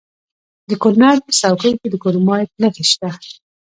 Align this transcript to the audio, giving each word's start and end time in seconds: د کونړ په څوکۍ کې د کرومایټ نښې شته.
د 0.69 0.71
کونړ 0.81 1.15
په 1.25 1.31
څوکۍ 1.39 1.73
کې 1.79 1.87
د 1.89 1.95
کرومایټ 2.03 2.49
نښې 2.61 2.85
شته. 2.91 3.09